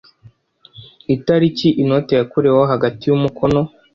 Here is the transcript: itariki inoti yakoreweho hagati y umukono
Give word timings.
itariki 1.15 1.67
inoti 1.81 2.11
yakoreweho 2.19 2.63
hagati 2.73 3.03
y 3.05 3.13
umukono 3.17 3.61